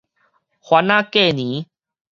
[0.03, 0.03] 番
[0.87, 1.67] 仔過年